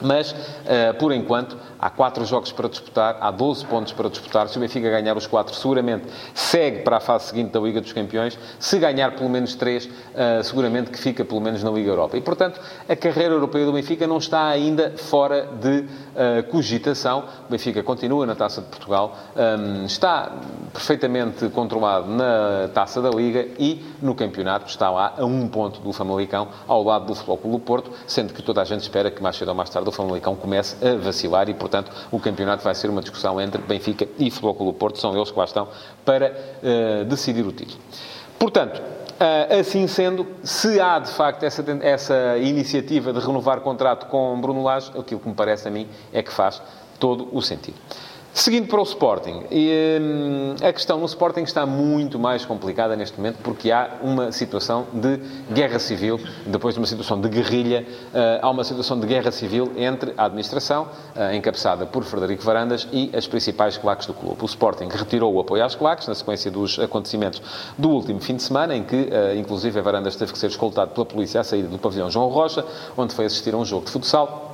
mas, 0.01 0.33
uh, 0.33 0.95
por 0.99 1.13
enquanto, 1.13 1.57
há 1.79 1.91
quatro 1.91 2.25
jogos 2.25 2.53
para 2.53 2.69
disputar, 2.69 3.19
há 3.21 3.31
12 3.31 3.65
pontos 3.67 3.93
para 3.93 4.09
disputar. 4.09 4.49
Se 4.49 4.57
o 4.57 4.61
Benfica 4.61 4.91
ganhar 4.91 5.17
os 5.17 5.27
quatro, 5.27 5.55
seguramente 5.55 6.07
segue 6.35 6.83
para 6.83 6.97
a 6.97 7.01
fase 7.01 7.27
seguinte 7.27 7.53
da 7.53 7.61
Liga 7.61 7.81
dos 7.81 7.93
Campeões. 7.93 8.39
Se 8.59 8.79
ganhar 8.79 9.13
pelo 9.13 9.29
menos 9.29 9.55
três, 9.55 9.87
uh, 9.87 10.43
seguramente 10.43 10.91
que 10.91 10.99
fica 10.99 11.25
pelo 11.25 11.41
menos 11.41 11.63
na 11.63 11.71
Liga 11.71 11.91
Europa. 11.91 12.17
E, 12.17 12.21
portanto, 12.21 12.61
a 12.89 12.97
carreira 12.97 13.35
europeia 13.35 13.65
do 13.65 13.73
Benfica 13.73 14.07
não 14.07 14.19
está 14.19 14.49
ainda 14.49 14.95
fora 14.97 15.49
de 15.61 15.79
uh, 15.79 16.43
cogitação. 16.51 17.25
O 17.47 17.51
Benfica 17.51 17.83
continua 17.83 18.27
na 18.27 18.35
Taça 18.35 18.61
de 18.61 18.69
Portugal, 18.69 19.17
um, 19.37 19.85
está 19.85 20.33
perfeitamente 20.73 21.49
controlado 21.49 22.09
na 22.09 22.69
Taça 22.73 23.01
da 23.01 23.11
Liga 23.11 23.47
e 23.59 23.85
no 24.03 24.15
campeonato 24.15 24.69
está 24.69 24.91
lá 24.91 25.15
a 25.17 25.25
um 25.25 25.49
ponto 25.49 25.81
do 25.81 25.93
Famalicão, 25.93 26.49
ao 26.67 26.83
lado 26.83 27.07
do 27.07 27.15
Futebol 27.15 27.39
Clube 27.39 27.57
do 27.57 27.63
Porto, 27.63 27.91
sendo 28.07 28.33
que 28.33 28.43
toda 28.43 28.61
a 28.61 28.65
gente 28.65 28.83
espera 28.83 29.11
que 29.11 29.23
mais 29.23 29.37
cedo 29.37 29.49
ou 29.49 29.55
mais 29.55 29.71
tarde 29.71 29.86
do 29.87 29.93
Famalicão 29.93 30.37
comece 30.37 30.77
a 30.87 30.97
vacilar 30.97 31.49
e, 31.49 31.55
portanto, 31.55 31.91
o 32.11 32.21
campeonato 32.21 32.63
vai 32.63 32.75
ser 32.75 32.91
uma 32.91 33.01
discussão 33.01 33.41
entre 33.41 33.61
Benfica 33.63 34.07
e 34.19 34.31
Futebol 34.31 34.55
Clube 34.55 34.79
Porto, 34.79 34.99
são 34.99 35.17
eles 35.17 35.31
que 35.31 35.39
lá 35.39 35.45
estão 35.45 35.69
para 36.05 36.31
uh, 36.31 37.05
decidir 37.07 37.47
o 37.47 37.53
título. 37.53 37.79
Portanto, 38.39 38.79
uh, 38.79 39.59
assim 39.59 39.87
sendo, 39.87 40.27
se 40.43 40.79
há 40.81 40.99
de 40.99 41.11
facto 41.11 41.43
essa, 41.45 41.65
essa 41.83 42.39
iniciativa 42.39 43.13
de 43.13 43.21
renovar 43.21 43.61
contrato 43.61 44.07
com 44.07 44.39
Bruno 44.41 44.63
Lage, 44.63 44.91
aquilo 44.99 45.21
que 45.21 45.29
me 45.29 45.35
parece 45.35 45.69
a 45.69 45.71
mim 45.71 45.89
é 46.13 46.23
que 46.23 46.33
faz 46.33 46.61
todo 46.99 47.29
o 47.33 47.41
sentido. 47.41 47.77
Seguindo 48.37 48.69
para 48.69 48.79
o 48.79 48.83
Sporting, 48.83 49.45
hum, 49.51 50.57
a 50.63 50.71
questão 50.71 50.99
no 50.99 51.07
Sporting 51.07 51.41
está 51.41 51.65
muito 51.65 52.19
mais 52.19 52.45
complicada 52.45 52.95
neste 52.95 53.17
momento 53.17 53.39
porque 53.43 53.73
há 53.73 53.93
uma 54.03 54.31
situação 54.31 54.87
de 54.93 55.19
guerra 55.55 55.79
civil, 55.79 56.21
depois 56.45 56.75
de 56.75 56.81
uma 56.81 56.87
situação 56.87 57.19
de 57.19 57.31
guerrilha, 57.31 57.87
uh, 58.13 58.39
há 58.43 58.51
uma 58.51 58.63
situação 58.63 59.01
de 59.01 59.07
guerra 59.07 59.31
civil 59.31 59.73
entre 59.75 60.13
a 60.19 60.27
administração, 60.27 60.87
uh, 61.17 61.35
encabeçada 61.35 61.87
por 61.87 62.05
Frederico 62.05 62.43
Varandas, 62.43 62.87
e 62.93 63.11
as 63.17 63.27
principais 63.27 63.79
claques 63.79 64.07
do 64.07 64.13
clube. 64.13 64.37
O 64.43 64.45
Sporting 64.45 64.89
retirou 64.91 65.33
o 65.33 65.41
apoio 65.41 65.65
às 65.65 65.75
claques 65.75 66.07
na 66.07 66.15
sequência 66.15 66.51
dos 66.51 66.79
acontecimentos 66.79 67.41
do 67.79 67.89
último 67.89 68.21
fim 68.21 68.37
de 68.37 68.43
semana, 68.43 68.77
em 68.77 68.85
que, 68.85 68.97
uh, 68.97 69.35
inclusive, 69.35 69.79
a 69.79 69.83
Varandas 69.83 70.15
teve 70.15 70.33
que 70.33 70.39
ser 70.39 70.49
escoltado 70.49 70.91
pela 70.91 71.07
polícia 71.07 71.41
à 71.41 71.45
saída 71.45 71.69
do 71.69 71.79
pavilhão 71.79 72.11
João 72.11 72.29
Rocha, 72.29 72.63
onde 72.99 73.15
foi 73.15 73.25
assistir 73.25 73.55
a 73.55 73.57
um 73.57 73.65
jogo 73.65 73.87
de 73.87 73.93
futsal. 73.93 74.46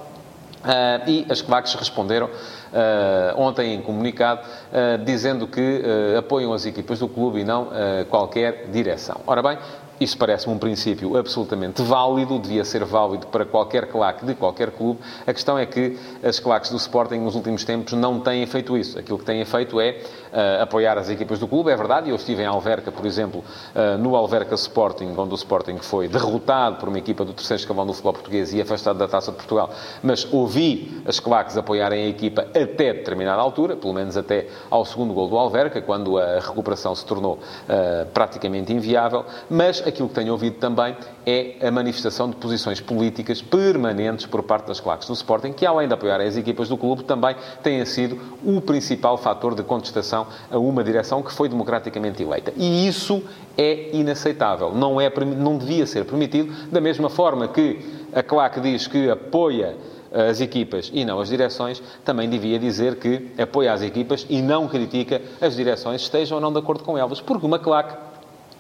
Uh, 0.62 1.10
e 1.10 1.26
as 1.28 1.42
claques 1.42 1.74
responderam 1.74 2.26
uh, 2.26 3.40
ontem 3.40 3.74
em 3.74 3.82
comunicado, 3.82 4.42
uh, 4.42 5.04
dizendo 5.04 5.46
que 5.48 5.82
apoiam 6.16 6.52
as 6.52 6.64
equipas 6.64 7.00
do 7.00 7.08
clube 7.08 7.40
e 7.40 7.44
não 7.44 7.68
qualquer 8.08 8.68
direção. 8.70 9.20
Ora 9.26 9.42
bem, 9.42 9.58
isso 10.00 10.16
parece-me 10.18 10.54
um 10.54 10.58
princípio 10.58 11.16
absolutamente 11.16 11.82
válido, 11.82 12.38
devia 12.38 12.64
ser 12.64 12.84
válido 12.84 13.26
para 13.28 13.44
qualquer 13.44 13.86
claque 13.86 14.24
de 14.26 14.34
qualquer 14.34 14.70
clube. 14.70 15.00
A 15.26 15.32
questão 15.32 15.58
é 15.58 15.66
que 15.66 15.98
as 16.22 16.38
claques 16.38 16.70
do 16.70 16.76
Sporting 16.76 17.18
nos 17.18 17.34
últimos 17.34 17.64
tempos 17.64 17.92
não 17.92 18.20
têm 18.20 18.44
feito 18.46 18.76
isso. 18.76 18.98
Aquilo 18.98 19.18
que 19.18 19.24
têm 19.24 19.44
feito 19.44 19.80
é 19.80 20.00
uh, 20.32 20.62
apoiar 20.62 20.98
as 20.98 21.08
equipas 21.08 21.38
do 21.38 21.46
clube, 21.46 21.70
é 21.70 21.76
verdade. 21.76 22.10
Eu 22.10 22.16
estive 22.16 22.42
em 22.42 22.46
Alverca, 22.46 22.90
por 22.90 23.06
exemplo, 23.06 23.44
uh, 23.74 23.98
no 23.98 24.16
Alverca 24.16 24.54
Sporting, 24.54 25.14
onde 25.16 25.32
o 25.32 25.36
Sporting 25.36 25.78
foi 25.78 26.08
derrotado 26.08 26.76
por 26.76 26.88
uma 26.88 26.98
equipa 26.98 27.24
do 27.24 27.32
terceiro 27.32 27.60
escalão 27.60 27.86
do 27.86 27.92
futebol 27.92 28.14
português 28.14 28.52
e 28.52 28.60
afastado 28.60 28.98
da 28.98 29.06
Taça 29.06 29.30
de 29.30 29.36
Portugal. 29.36 29.70
Mas 30.02 30.26
ouvi 30.32 31.02
as 31.06 31.20
claques 31.20 31.56
apoiarem 31.56 32.06
a 32.06 32.08
equipa 32.08 32.42
até 32.42 32.92
determinada 32.92 33.40
altura, 33.40 33.76
pelo 33.76 33.92
menos 33.92 34.16
até 34.16 34.48
ao 34.70 34.84
segundo 34.84 35.12
gol 35.12 35.28
do 35.28 35.36
Alverca, 35.36 35.80
quando 35.80 36.18
a 36.18 36.40
recuperação 36.40 36.94
se 36.94 37.04
tornou 37.04 37.34
uh, 37.34 38.06
praticamente 38.12 38.72
inviável. 38.72 39.24
Mas 39.48 39.81
aquilo 39.86 40.08
que 40.08 40.14
tenho 40.14 40.32
ouvido 40.32 40.56
também 40.56 40.96
é 41.24 41.56
a 41.66 41.70
manifestação 41.70 42.28
de 42.28 42.36
posições 42.36 42.80
políticas 42.80 43.40
permanentes 43.40 44.26
por 44.26 44.42
parte 44.42 44.66
das 44.66 44.80
claques 44.80 45.08
do 45.08 45.14
Sporting, 45.14 45.52
que 45.52 45.64
além 45.64 45.88
de 45.88 45.94
apoiar 45.94 46.20
as 46.20 46.36
equipas 46.36 46.68
do 46.68 46.76
clube, 46.76 47.04
também 47.04 47.36
têm 47.62 47.84
sido 47.84 48.18
o 48.44 48.60
principal 48.60 49.16
fator 49.16 49.54
de 49.54 49.62
contestação 49.62 50.26
a 50.50 50.58
uma 50.58 50.82
direção 50.82 51.22
que 51.22 51.32
foi 51.32 51.48
democraticamente 51.48 52.22
eleita. 52.22 52.52
E 52.56 52.86
isso 52.86 53.22
é 53.56 53.94
inaceitável. 53.94 54.74
Não, 54.74 55.00
é, 55.00 55.10
não 55.36 55.58
devia 55.58 55.86
ser 55.86 56.04
permitido, 56.04 56.52
da 56.70 56.80
mesma 56.80 57.08
forma 57.08 57.48
que 57.48 57.78
a 58.12 58.22
claque 58.22 58.60
diz 58.60 58.86
que 58.86 59.10
apoia 59.10 59.76
as 60.12 60.40
equipas 60.40 60.90
e 60.92 61.04
não 61.04 61.20
as 61.20 61.28
direções, 61.28 61.82
também 62.04 62.28
devia 62.28 62.58
dizer 62.58 62.96
que 62.96 63.30
apoia 63.40 63.72
as 63.72 63.82
equipas 63.82 64.26
e 64.28 64.42
não 64.42 64.68
critica 64.68 65.22
as 65.40 65.56
direções, 65.56 66.02
estejam 66.02 66.36
ou 66.36 66.40
não 66.40 66.52
de 66.52 66.58
acordo 66.58 66.84
com 66.84 66.98
elas, 66.98 67.20
porque 67.20 67.46
uma 67.46 67.58
claque 67.58 68.11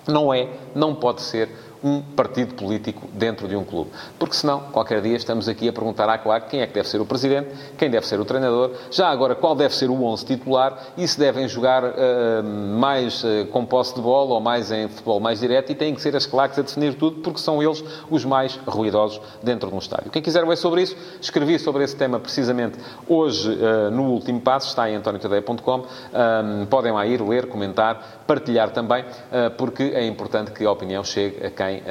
não 0.06 0.32
é, 0.32 0.48
não 0.74 0.94
pode 0.94 1.22
ser 1.22 1.48
um 1.82 2.00
partido 2.00 2.54
político 2.54 3.08
dentro 3.12 3.48
de 3.48 3.56
um 3.56 3.64
clube. 3.64 3.90
Porque 4.18 4.36
senão, 4.36 4.60
qualquer 4.72 5.00
dia 5.02 5.16
estamos 5.16 5.48
aqui 5.48 5.68
a 5.68 5.72
perguntar 5.72 6.08
à 6.08 6.16
claque 6.16 6.50
quem 6.50 6.60
é 6.60 6.66
que 6.66 6.74
deve 6.74 6.88
ser 6.88 7.00
o 7.00 7.04
presidente, 7.04 7.48
quem 7.76 7.90
deve 7.90 8.06
ser 8.06 8.20
o 8.20 8.24
treinador, 8.24 8.70
já 8.90 9.08
agora 9.08 9.34
qual 9.34 9.54
deve 9.54 9.74
ser 9.74 9.90
o 9.90 10.04
11 10.04 10.24
titular 10.24 10.78
e 10.96 11.06
se 11.08 11.18
devem 11.18 11.48
jogar 11.48 11.82
uh, 11.84 11.92
mais 12.78 13.24
uh, 13.24 13.46
com 13.50 13.66
posse 13.66 13.94
de 13.94 14.00
bola 14.00 14.34
ou 14.34 14.40
mais 14.40 14.70
em 14.70 14.88
futebol 14.88 15.18
mais 15.18 15.40
direto 15.40 15.72
e 15.72 15.74
têm 15.74 15.94
que 15.94 16.00
ser 16.00 16.14
as 16.14 16.24
claques 16.24 16.58
a 16.58 16.62
definir 16.62 16.94
tudo 16.94 17.20
porque 17.20 17.40
são 17.40 17.62
eles 17.62 17.82
os 18.08 18.24
mais 18.24 18.58
ruidosos 18.66 19.20
dentro 19.42 19.68
de 19.68 19.74
um 19.74 19.78
estádio. 19.78 20.10
Quem 20.10 20.22
quiser 20.22 20.46
ver 20.46 20.56
sobre 20.56 20.82
isso, 20.82 20.96
escrevi 21.20 21.58
sobre 21.58 21.82
esse 21.82 21.96
tema 21.96 22.20
precisamente 22.20 22.78
hoje 23.08 23.50
uh, 23.50 23.90
no 23.90 24.04
último 24.04 24.40
passo, 24.40 24.68
está 24.68 24.88
em 24.88 24.96
antoniotadeia.com. 24.96 25.84
podem 26.70 26.92
lá 26.92 27.06
ir, 27.06 27.20
ler, 27.20 27.48
comentar, 27.48 28.21
partilhar 28.32 28.70
também, 28.70 29.04
porque 29.58 29.82
é 29.94 30.06
importante 30.06 30.52
que 30.52 30.64
a 30.64 30.70
opinião 30.70 31.04
chegue 31.04 31.46
a 31.46 31.50
quem 31.50 31.80
uh, 31.80 31.82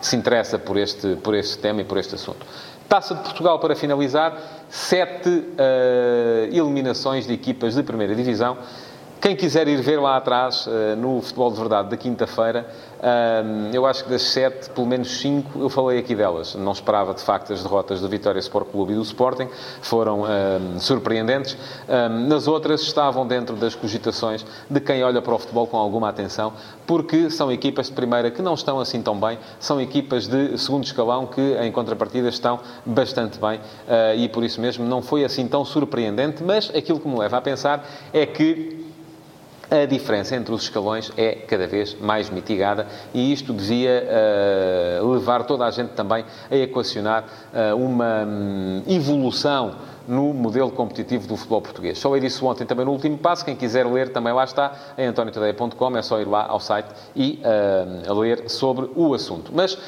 se 0.00 0.16
interessa 0.16 0.58
por 0.58 0.78
este, 0.78 1.16
por 1.16 1.34
este 1.34 1.58
tema 1.58 1.82
e 1.82 1.84
por 1.84 1.98
este 1.98 2.14
assunto. 2.14 2.46
Taça 2.88 3.14
de 3.14 3.20
Portugal, 3.20 3.58
para 3.58 3.76
finalizar, 3.76 4.36
sete 4.70 5.28
uh, 5.28 6.46
eliminações 6.50 7.26
de 7.26 7.34
equipas 7.34 7.74
de 7.74 7.82
primeira 7.82 8.14
divisão. 8.14 8.56
Quem 9.20 9.36
quiser 9.36 9.68
ir 9.68 9.82
ver 9.82 10.00
lá 10.00 10.16
atrás, 10.16 10.66
uh, 10.66 10.96
no 10.96 11.20
Futebol 11.20 11.50
de 11.50 11.58
Verdade 11.58 11.90
da 11.90 11.96
quinta-feira, 11.98 12.66
eu 13.72 13.86
acho 13.86 14.04
que 14.04 14.10
das 14.10 14.20
sete, 14.20 14.68
pelo 14.68 14.86
menos 14.86 15.20
cinco, 15.20 15.58
eu 15.58 15.70
falei 15.70 15.98
aqui 15.98 16.14
delas. 16.14 16.54
Não 16.54 16.72
esperava, 16.72 17.14
de 17.14 17.22
facto, 17.22 17.50
as 17.50 17.62
derrotas 17.62 17.98
do 17.98 18.08
Vitória 18.10 18.38
Sport 18.40 18.68
Clube 18.68 18.92
e 18.92 18.96
do 18.96 19.00
Sporting. 19.00 19.48
Foram 19.80 20.24
surpreendentes. 20.78 21.56
nas 22.28 22.46
outras, 22.46 22.82
estavam 22.82 23.26
dentro 23.26 23.56
das 23.56 23.74
cogitações 23.74 24.44
de 24.68 24.80
quem 24.80 25.02
olha 25.02 25.22
para 25.22 25.34
o 25.34 25.38
futebol 25.38 25.66
com 25.66 25.78
alguma 25.78 26.10
atenção, 26.10 26.52
porque 26.86 27.30
são 27.30 27.50
equipas 27.50 27.86
de 27.86 27.92
primeira 27.92 28.30
que 28.30 28.42
não 28.42 28.52
estão 28.52 28.78
assim 28.78 29.00
tão 29.00 29.18
bem. 29.18 29.38
São 29.58 29.80
equipas 29.80 30.26
de 30.26 30.58
segundo 30.58 30.84
escalão 30.84 31.26
que, 31.26 31.56
em 31.58 31.72
contrapartida, 31.72 32.28
estão 32.28 32.60
bastante 32.84 33.38
bem. 33.38 33.60
E, 34.18 34.28
por 34.28 34.44
isso 34.44 34.60
mesmo, 34.60 34.84
não 34.84 35.00
foi 35.00 35.24
assim 35.24 35.48
tão 35.48 35.64
surpreendente. 35.64 36.42
Mas 36.44 36.70
aquilo 36.74 37.00
que 37.00 37.08
me 37.08 37.18
leva 37.18 37.38
a 37.38 37.40
pensar 37.40 37.82
é 38.12 38.26
que 38.26 38.79
a 39.70 39.86
diferença 39.86 40.34
entre 40.34 40.52
os 40.52 40.62
escalões 40.64 41.12
é 41.16 41.32
cada 41.32 41.66
vez 41.66 41.94
mais 42.00 42.28
mitigada 42.28 42.86
e 43.14 43.32
isto 43.32 43.52
devia 43.52 44.04
uh, 45.00 45.12
levar 45.12 45.44
toda 45.44 45.64
a 45.64 45.70
gente 45.70 45.90
também 45.90 46.24
a 46.50 46.56
equacionar 46.56 47.24
uh, 47.54 47.76
uma 47.76 48.24
um, 48.24 48.82
evolução 48.88 49.76
no 50.08 50.34
modelo 50.34 50.72
competitivo 50.72 51.28
do 51.28 51.36
futebol 51.36 51.62
português. 51.62 52.02
Falei 52.02 52.20
disso 52.20 52.44
ontem 52.44 52.66
também 52.66 52.84
no 52.84 52.90
último 52.90 53.16
passo. 53.16 53.44
Quem 53.44 53.54
quiser 53.54 53.86
ler, 53.86 54.08
também 54.12 54.32
lá 54.32 54.42
está, 54.42 54.72
em 54.98 55.06
antoniotadeia.com. 55.06 55.96
É 55.96 56.02
só 56.02 56.20
ir 56.20 56.26
lá 56.26 56.46
ao 56.48 56.58
site 56.58 56.88
e 57.14 57.40
uh, 58.08 58.14
ler 58.14 58.50
sobre 58.50 58.90
o 58.96 59.14
assunto. 59.14 59.52
Mas 59.54 59.78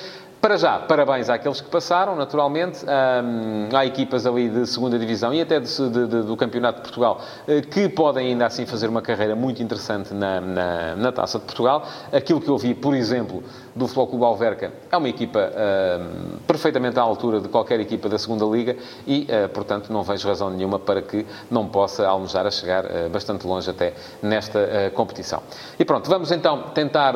para 0.42 0.58
já, 0.58 0.76
parabéns 0.80 1.30
àqueles 1.30 1.60
que 1.60 1.70
passaram, 1.70 2.16
naturalmente. 2.16 2.84
Um, 2.84 3.68
há 3.74 3.86
equipas 3.86 4.26
ali 4.26 4.48
de 4.48 4.66
segunda 4.66 4.98
divisão 4.98 5.32
e 5.32 5.40
até 5.40 5.60
de, 5.60 5.68
de, 5.68 6.06
de, 6.08 6.22
do 6.24 6.36
Campeonato 6.36 6.78
de 6.78 6.82
Portugal 6.82 7.20
eh, 7.46 7.60
que 7.60 7.88
podem 7.88 8.26
ainda 8.26 8.44
assim 8.44 8.66
fazer 8.66 8.88
uma 8.88 9.00
carreira 9.00 9.36
muito 9.36 9.62
interessante 9.62 10.12
na, 10.12 10.40
na, 10.40 10.96
na 10.96 11.12
Taça 11.12 11.38
de 11.38 11.44
Portugal. 11.44 11.86
Aquilo 12.12 12.40
que 12.40 12.48
eu 12.48 12.58
vi, 12.58 12.74
por 12.74 12.92
exemplo, 12.92 13.40
do 13.74 13.86
Futebol 13.86 14.06
Clube 14.06 14.24
Alverca 14.24 14.72
é 14.90 14.96
uma 14.96 15.08
equipa 15.08 15.50
um, 15.50 16.38
perfeitamente 16.46 16.98
à 16.98 17.02
altura 17.02 17.40
de 17.40 17.48
qualquer 17.48 17.80
equipa 17.80 18.08
da 18.08 18.18
segunda 18.18 18.44
Liga 18.44 18.76
e, 19.06 19.22
uh, 19.22 19.48
portanto, 19.48 19.92
não 19.92 20.02
vejo 20.02 20.28
razão 20.28 20.50
nenhuma 20.50 20.78
para 20.78 21.00
que 21.00 21.26
não 21.50 21.66
possa 21.66 22.06
almejar 22.06 22.46
a 22.46 22.50
chegar 22.50 22.84
uh, 22.84 23.08
bastante 23.10 23.46
longe 23.46 23.70
até 23.70 23.94
nesta 24.22 24.58
uh, 24.58 24.90
competição. 24.94 25.42
E 25.78 25.84
pronto, 25.84 26.08
vamos 26.08 26.30
então 26.30 26.70
tentar 26.74 27.14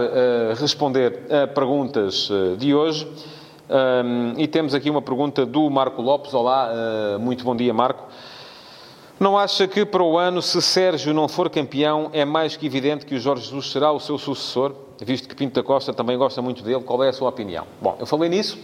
responder 0.58 1.22
a 1.30 1.46
perguntas 1.46 2.28
de 2.58 2.74
hoje. 2.74 3.06
Um, 3.68 4.34
e 4.38 4.46
temos 4.46 4.74
aqui 4.74 4.88
uma 4.88 5.02
pergunta 5.02 5.44
do 5.44 5.68
Marco 5.68 6.00
Lopes. 6.00 6.32
Olá, 6.32 6.70
uh, 6.70 7.18
muito 7.18 7.44
bom 7.44 7.56
dia, 7.56 7.74
Marco. 7.74 8.04
Não 9.18 9.38
acha 9.38 9.66
que 9.66 9.86
para 9.86 10.02
o 10.02 10.18
ano, 10.18 10.42
se 10.42 10.60
Sérgio 10.60 11.14
não 11.14 11.26
for 11.26 11.48
campeão, 11.48 12.10
é 12.12 12.22
mais 12.22 12.54
que 12.54 12.66
evidente 12.66 13.06
que 13.06 13.14
o 13.14 13.18
Jorge 13.18 13.44
Jesus 13.44 13.70
será 13.72 13.90
o 13.90 13.98
seu 13.98 14.18
sucessor? 14.18 14.74
Visto 15.00 15.26
que 15.26 15.34
Pinto 15.34 15.54
da 15.54 15.62
Costa 15.62 15.94
também 15.94 16.18
gosta 16.18 16.42
muito 16.42 16.62
dele, 16.62 16.82
qual 16.82 17.02
é 17.02 17.08
a 17.08 17.12
sua 17.14 17.30
opinião? 17.30 17.66
Bom, 17.80 17.96
eu 17.98 18.04
falei 18.04 18.28
nisso 18.28 18.58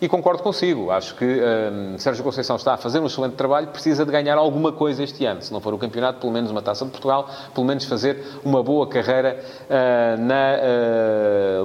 e 0.00 0.08
concordo 0.08 0.42
consigo. 0.42 0.90
Acho 0.90 1.14
que 1.14 1.24
um, 1.24 1.98
Sérgio 1.98 2.22
Conceição 2.22 2.56
está 2.56 2.74
a 2.74 2.76
fazer 2.76 3.00
um 3.00 3.06
excelente 3.06 3.34
trabalho, 3.34 3.68
precisa 3.68 4.04
de 4.04 4.12
ganhar 4.12 4.36
alguma 4.36 4.72
coisa 4.72 5.02
este 5.02 5.24
ano. 5.24 5.42
Se 5.42 5.52
não 5.52 5.60
for 5.60 5.74
o 5.74 5.78
campeonato, 5.78 6.20
pelo 6.20 6.32
menos 6.32 6.50
uma 6.50 6.62
taça 6.62 6.84
de 6.84 6.90
Portugal, 6.90 7.28
pelo 7.54 7.66
menos 7.66 7.84
fazer 7.84 8.22
uma 8.44 8.62
boa 8.62 8.86
carreira 8.86 9.38
uh, 9.40 10.20
na 10.20 10.56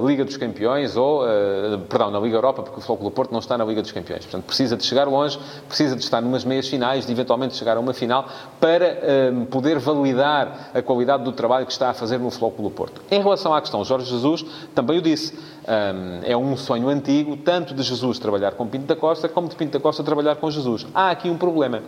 uh, 0.00 0.06
Liga 0.06 0.24
dos 0.24 0.36
Campeões, 0.36 0.96
ou, 0.96 1.22
uh, 1.22 1.78
perdão, 1.88 2.10
na 2.10 2.18
Liga 2.20 2.36
Europa, 2.36 2.62
porque 2.62 2.80
o 2.80 2.96
do 2.96 3.10
Porto 3.10 3.32
não 3.32 3.40
está 3.40 3.56
na 3.56 3.64
Liga 3.64 3.82
dos 3.82 3.92
Campeões. 3.92 4.24
Portanto, 4.24 4.44
precisa 4.44 4.76
de 4.76 4.84
chegar 4.84 5.06
longe, 5.06 5.38
precisa 5.68 5.94
de 5.94 6.02
estar 6.02 6.20
numas 6.20 6.44
meias 6.44 6.68
finais, 6.68 7.06
de 7.06 7.12
eventualmente 7.12 7.56
chegar 7.56 7.76
a 7.76 7.80
uma 7.80 7.92
final, 7.92 8.28
para 8.60 9.00
poder 9.50 9.78
validar 9.78 10.70
a 10.74 10.82
qualidade 10.82 11.24
do 11.24 11.32
trabalho 11.32 11.66
que 11.66 11.72
está 11.72 11.90
a 11.90 11.94
fazer 11.94 12.18
no 12.18 12.30
do 12.30 12.70
Porto. 12.70 13.02
Em 13.10 13.20
relação 13.20 13.52
à 13.52 13.60
questão, 13.60 13.84
Jorge 13.84 14.10
Jesus 14.10 14.44
também 14.74 14.98
o 14.98 15.02
disse 15.02 15.34
um, 15.34 16.20
é 16.24 16.36
um 16.36 16.56
sonho 16.56 16.88
antigo, 16.88 17.36
tanto 17.36 17.74
de 17.74 17.82
Jesus 17.82 18.18
trabalhar 18.20 18.52
com 18.52 18.66
Pinto 18.66 18.86
da 18.86 18.96
Costa, 18.96 19.28
como 19.28 19.48
de 19.48 19.56
Pinto 19.56 19.72
da 19.72 19.80
Costa 19.80 20.02
trabalhar 20.04 20.36
com 20.36 20.50
Jesus. 20.50 20.86
Há 20.94 21.10
aqui 21.10 21.28
um 21.28 21.36
problema. 21.36 21.82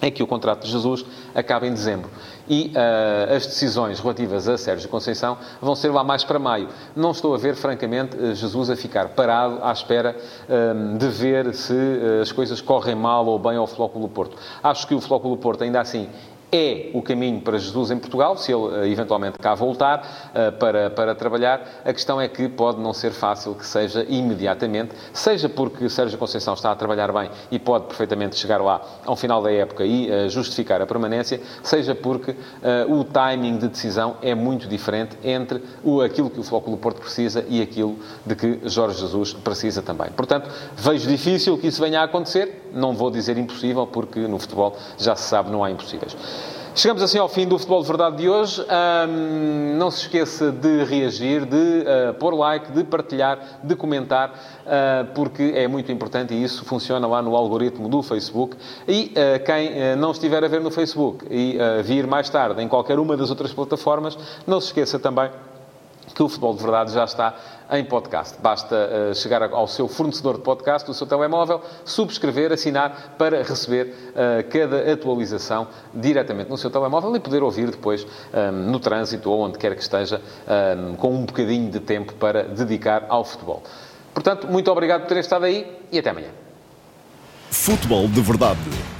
É 0.00 0.12
que 0.12 0.22
o 0.22 0.28
contrato 0.28 0.62
de 0.62 0.70
Jesus 0.70 1.04
acaba 1.34 1.66
em 1.66 1.72
dezembro. 1.72 2.08
E 2.48 2.72
uh, 2.72 3.34
as 3.34 3.46
decisões 3.46 3.98
relativas 3.98 4.48
a 4.48 4.56
Sérgio 4.56 4.88
Conceição 4.88 5.36
vão 5.60 5.74
ser 5.74 5.88
lá 5.88 6.04
mais 6.04 6.22
para 6.22 6.38
maio. 6.38 6.68
Não 6.94 7.10
estou 7.10 7.34
a 7.34 7.38
ver, 7.38 7.56
francamente, 7.56 8.16
Jesus 8.36 8.70
a 8.70 8.76
ficar 8.76 9.08
parado 9.08 9.58
à 9.60 9.72
espera 9.72 10.16
um, 10.48 10.96
de 10.96 11.08
ver 11.08 11.52
se 11.52 11.74
as 12.22 12.30
coisas 12.30 12.60
correm 12.60 12.94
mal 12.94 13.26
ou 13.26 13.40
bem 13.40 13.56
ao 13.56 13.66
Flóculo 13.66 14.08
Porto. 14.08 14.36
Acho 14.62 14.86
que 14.86 14.94
o 14.94 15.00
Flóculo 15.00 15.36
Porto, 15.36 15.64
ainda 15.64 15.80
assim, 15.80 16.08
é 16.50 16.90
o 16.94 17.02
caminho 17.02 17.40
para 17.40 17.58
Jesus 17.58 17.90
em 17.90 17.98
Portugal, 17.98 18.36
se 18.36 18.52
ele 18.52 18.62
uh, 18.62 18.84
eventualmente 18.84 19.38
cá 19.38 19.54
voltar 19.54 20.30
uh, 20.30 20.52
para, 20.58 20.90
para 20.90 21.14
trabalhar. 21.14 21.82
A 21.84 21.92
questão 21.92 22.20
é 22.20 22.28
que 22.28 22.48
pode 22.48 22.80
não 22.80 22.92
ser 22.92 23.12
fácil 23.12 23.54
que 23.54 23.66
seja 23.66 24.04
imediatamente, 24.08 24.94
seja 25.12 25.48
porque 25.48 25.88
Sérgio 25.88 26.18
Conceição 26.18 26.54
está 26.54 26.72
a 26.72 26.76
trabalhar 26.76 27.12
bem 27.12 27.30
e 27.50 27.58
pode 27.58 27.86
perfeitamente 27.86 28.36
chegar 28.36 28.60
lá 28.60 28.80
ao 29.04 29.16
final 29.16 29.42
da 29.42 29.52
época 29.52 29.84
e 29.84 30.10
uh, 30.10 30.28
justificar 30.28 30.80
a 30.80 30.86
permanência, 30.86 31.40
seja 31.62 31.94
porque 31.94 32.34
o 32.88 33.04
timing 33.04 33.58
de 33.58 33.68
decisão 33.68 34.16
é 34.22 34.34
muito 34.34 34.68
diferente 34.68 35.16
entre 35.22 35.62
o, 35.82 36.00
aquilo 36.00 36.30
que 36.30 36.40
o 36.40 36.60
Clube 36.60 36.80
Porto 36.80 37.00
precisa 37.00 37.44
e 37.48 37.60
aquilo 37.60 37.98
de 38.24 38.34
que 38.34 38.60
Jorge 38.64 39.00
Jesus 39.00 39.32
precisa 39.32 39.82
também. 39.82 40.10
Portanto, 40.10 40.50
vejo 40.76 41.08
difícil 41.08 41.58
que 41.58 41.66
isso 41.66 41.82
venha 41.82 42.00
a 42.00 42.04
acontecer, 42.04 42.67
não 42.72 42.94
vou 42.94 43.10
dizer 43.10 43.36
impossível, 43.38 43.86
porque 43.86 44.20
no 44.20 44.38
futebol 44.38 44.76
já 44.96 45.14
se 45.16 45.24
sabe, 45.24 45.50
não 45.50 45.62
há 45.64 45.70
impossíveis. 45.70 46.16
Chegamos 46.78 47.02
assim 47.02 47.18
ao 47.18 47.28
fim 47.28 47.44
do 47.44 47.58
Futebol 47.58 47.82
de 47.82 47.88
Verdade 47.88 48.16
de 48.18 48.28
hoje. 48.28 48.62
Um, 48.62 49.76
não 49.76 49.90
se 49.90 50.02
esqueça 50.02 50.52
de 50.52 50.84
reagir, 50.84 51.44
de 51.44 51.56
uh, 51.56 52.14
pôr 52.20 52.32
like, 52.32 52.70
de 52.70 52.84
partilhar, 52.84 53.58
de 53.64 53.74
comentar, 53.74 54.30
uh, 54.30 55.12
porque 55.12 55.54
é 55.56 55.66
muito 55.66 55.90
importante 55.90 56.34
e 56.34 56.40
isso 56.40 56.64
funciona 56.64 57.04
lá 57.08 57.20
no 57.20 57.34
algoritmo 57.34 57.88
do 57.88 58.00
Facebook. 58.00 58.56
E 58.86 59.12
uh, 59.12 59.44
quem 59.44 59.96
não 59.96 60.12
estiver 60.12 60.44
a 60.44 60.46
ver 60.46 60.60
no 60.60 60.70
Facebook 60.70 61.26
e 61.28 61.58
vir 61.82 62.06
mais 62.06 62.30
tarde 62.30 62.62
em 62.62 62.68
qualquer 62.68 63.00
uma 63.00 63.16
das 63.16 63.28
outras 63.30 63.52
plataformas, 63.52 64.16
não 64.46 64.60
se 64.60 64.68
esqueça 64.68 65.00
também 65.00 65.30
que 66.18 66.22
o 66.24 66.28
Futebol 66.28 66.52
de 66.52 66.62
Verdade 66.64 66.92
já 66.92 67.04
está 67.04 67.32
em 67.70 67.84
podcast. 67.84 68.36
Basta 68.42 68.74
uh, 68.74 69.14
chegar 69.14 69.40
ao 69.40 69.68
seu 69.68 69.86
fornecedor 69.86 70.34
de 70.34 70.40
podcast, 70.40 70.84
do 70.84 70.92
seu 70.92 71.06
telemóvel, 71.06 71.62
subscrever, 71.84 72.52
assinar 72.52 73.14
para 73.16 73.44
receber 73.44 73.94
uh, 74.10 74.50
cada 74.50 74.92
atualização 74.92 75.68
diretamente 75.94 76.50
no 76.50 76.58
seu 76.58 76.70
telemóvel 76.70 77.14
e 77.14 77.20
poder 77.20 77.40
ouvir 77.44 77.70
depois 77.70 78.02
um, 78.02 78.08
eh, 78.32 78.50
no 78.50 78.80
trânsito 78.80 79.30
ou 79.30 79.42
onde 79.42 79.58
quer 79.58 79.76
que 79.76 79.82
esteja, 79.82 80.20
um, 80.76 80.96
com 80.96 81.14
um 81.14 81.24
bocadinho 81.24 81.70
de 81.70 81.78
tempo 81.78 82.12
para 82.14 82.42
dedicar 82.42 83.06
ao 83.08 83.24
futebol. 83.24 83.62
Portanto, 84.12 84.48
muito 84.48 84.68
obrigado 84.72 85.02
por 85.02 85.08
terem 85.08 85.20
estado 85.20 85.44
aí 85.44 85.70
e 85.92 86.00
até 86.00 86.10
amanhã. 86.10 86.30
Futebol 87.50 88.08
de 88.08 88.20
Verdade, 88.20 88.58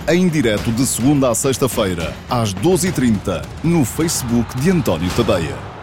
em 0.09 0.29
direto 0.29 0.71
de 0.71 0.87
segunda 0.87 1.31
a 1.31 1.35
sexta-feira, 1.35 2.15
às 2.31 2.55
12h30, 2.55 3.45
no 3.65 3.85
Facebook 3.85 4.57
de 4.61 4.71
António 4.71 5.11
Tadeia. 5.17 5.78